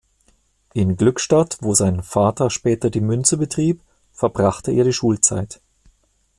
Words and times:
In 0.73 0.97
Glückstadt, 0.97 1.59
wo 1.61 1.75
sein 1.75 2.01
Vater 2.01 2.49
später 2.49 2.89
die 2.89 3.01
Münze 3.01 3.37
betrieb, 3.37 3.81
verbrachte 4.11 4.71
er 4.71 4.83
die 4.83 4.93
Schulzeit. 4.93 5.61